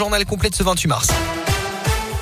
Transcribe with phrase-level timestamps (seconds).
[0.00, 1.08] Journal complet de ce 28 mars.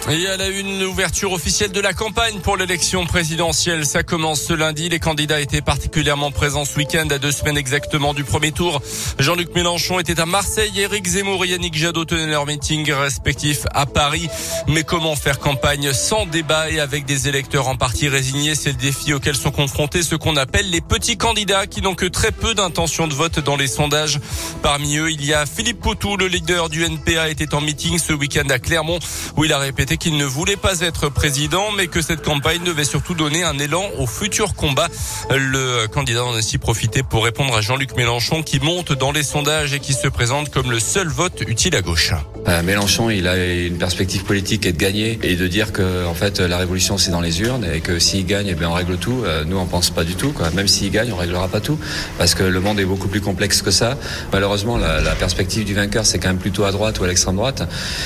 [0.09, 3.85] Et à la une, ouverture officielle de la campagne pour l'élection présidentielle.
[3.85, 4.89] Ça commence ce lundi.
[4.89, 8.81] Les candidats étaient particulièrement présents ce week-end à deux semaines exactement du premier tour.
[9.19, 10.79] Jean-Luc Mélenchon était à Marseille.
[10.79, 14.29] Éric Zemmour et Yannick Jadot tenaient leur meeting respectif à Paris.
[14.69, 18.55] Mais comment faire campagne sans débat et avec des électeurs en partie résignés?
[18.55, 22.07] C'est le défi auquel sont confrontés ceux qu'on appelle les petits candidats qui n'ont que
[22.07, 24.21] très peu d'intention de vote dans les sondages.
[24.63, 28.13] Parmi eux, il y a Philippe Poutou, le leader du NPA, était en meeting ce
[28.13, 29.01] week-end à Clermont
[29.37, 32.85] où il a répété qu'il ne voulait pas être président, mais que cette campagne devait
[32.85, 34.89] surtout donner un élan au futur combat.
[35.31, 39.23] Le candidat en a aussi profité pour répondre à Jean-Luc Mélenchon qui monte dans les
[39.23, 42.13] sondages et qui se présente comme le seul vote utile à gauche.
[42.49, 46.15] Euh, Mélenchon, il a une perspective politique et de gagner et de dire que en
[46.15, 49.23] fait la révolution c'est dans les urnes et que s'il gagne, eh on règle tout.
[49.25, 50.33] Euh, nous on pense pas du tout.
[50.33, 50.51] Quoi.
[50.51, 51.79] Même s'il gagne, on réglera pas tout
[52.19, 53.97] parce que le monde est beaucoup plus complexe que ça.
[54.33, 57.63] Malheureusement, la, perspective du vainqueur c'est quand même plutôt à droite ou à l'extrême droite.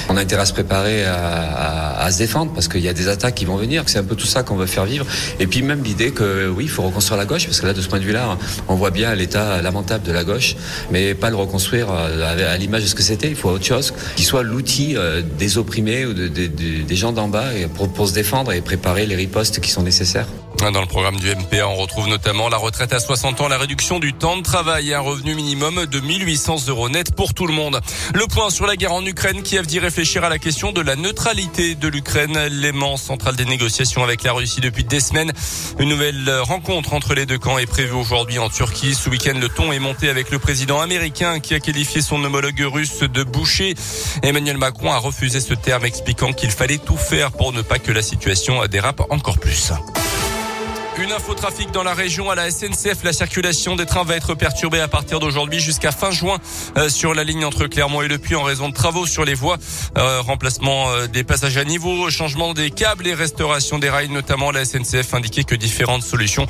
[0.08, 3.08] On a intérêt à se préparer à, à se défendre parce qu'il y a des
[3.08, 3.84] attaques qui vont venir.
[3.86, 5.06] C'est un peu tout ça qu'on veut faire vivre.
[5.38, 7.80] Et puis même l'idée que oui, il faut reconstruire la gauche parce que là de
[7.80, 10.56] ce point de vue-là, on voit bien l'état lamentable de la gauche,
[10.90, 13.28] mais pas le reconstruire euh, à l'image de ce que c'était.
[13.28, 16.96] Il faut autre chose qui soit l'outil euh, des opprimés ou de, de, de, des
[16.96, 17.46] gens d'en bas
[17.94, 20.26] pour se défendre et préparer les ripostes qui sont nécessaires.
[20.58, 23.98] Dans le programme du MPA, on retrouve notamment la retraite à 60 ans, la réduction
[23.98, 27.54] du temps de travail et un revenu minimum de 1800 euros net pour tout le
[27.54, 27.80] monde.
[28.14, 30.96] Le point sur la guerre en Ukraine, a dit réfléchir à la question de la
[30.96, 35.32] neutralité de l'Ukraine, l'aimant central des négociations avec la Russie depuis des semaines.
[35.78, 38.94] Une nouvelle rencontre entre les deux camps est prévue aujourd'hui en Turquie.
[38.94, 42.60] Ce week-end, le ton est monté avec le président américain qui a qualifié son homologue
[42.70, 43.74] russe de boucher.
[44.22, 47.92] Emmanuel Macron a refusé ce terme expliquant qu'il fallait tout faire pour ne pas que
[47.92, 49.72] la situation dérape encore plus.
[51.02, 53.04] Une info trafic dans la région à la SNCF.
[53.04, 56.36] La circulation des trains va être perturbée à partir d'aujourd'hui jusqu'à fin juin
[56.76, 59.32] euh, sur la ligne entre Clermont et Le Puy en raison de travaux sur les
[59.32, 59.56] voies.
[59.96, 64.50] Euh, remplacement euh, des passages à niveau, changement des câbles et restauration des rails notamment.
[64.50, 66.46] La SNCF indiquait que différentes solutions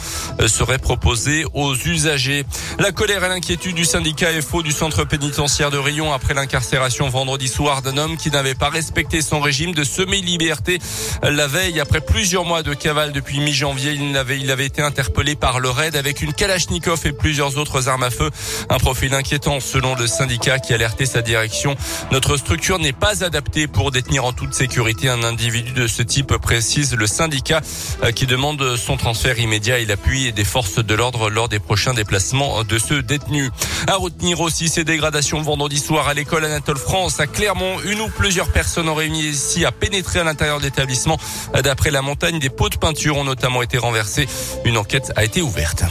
[0.48, 2.44] seraient proposées aux usagers.
[2.80, 7.46] La colère et l'inquiétude du syndicat FO du centre pénitentiaire de Rion après l'incarcération vendredi
[7.46, 10.80] soir d'un homme qui n'avait pas respecté son régime de semi-liberté
[11.22, 13.92] la veille après plusieurs mois de cavale depuis mi-janvier.
[13.92, 17.88] Il n'avait il avait été interpellé par le raid avec une Kalachnikov et plusieurs autres
[17.88, 18.30] armes à feu.
[18.68, 21.76] Un profil inquiétant selon le syndicat qui alertait sa direction.
[22.10, 26.36] Notre structure n'est pas adaptée pour détenir en toute sécurité un individu de ce type,
[26.36, 27.60] précise le syndicat
[28.02, 31.94] euh, qui demande son transfert immédiat et l'appui des forces de l'ordre lors des prochains
[31.94, 33.50] déplacements de ce détenu.
[33.86, 37.78] À retenir aussi ces dégradations vendredi soir à l'école Anatole France à Clermont.
[37.84, 41.18] Une ou plusieurs personnes ont réuni ici à pénétrer à l'intérieur de l'établissement.
[41.62, 44.26] D'après la montagne, des pots de peinture ont notamment été renversés.
[44.64, 45.84] Une enquête a été ouverte.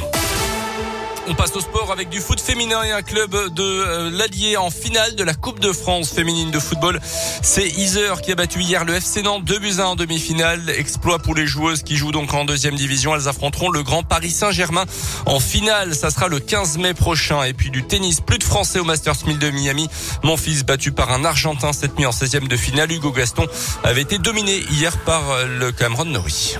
[1.29, 4.71] On passe au sport avec du foot féminin et un club de euh, l'Allier en
[4.71, 6.99] finale de la Coupe de France féminine de football.
[7.43, 10.71] C'est Iser qui a battu hier le FC Nantes 2 buts 1 en demi-finale.
[10.71, 13.15] Exploit pour les joueuses qui jouent donc en deuxième division.
[13.15, 14.85] Elles affronteront le grand Paris Saint-Germain
[15.27, 15.93] en finale.
[15.93, 17.43] Ça sera le 15 mai prochain.
[17.43, 19.87] Et puis du tennis, plus de Français au Masters 1000 de Miami.
[20.23, 22.91] Mon fils battu par un Argentin cette nuit en 16e de finale.
[22.91, 23.45] Hugo Gaston
[23.83, 26.57] avait été dominé hier par le Cameron Norrie.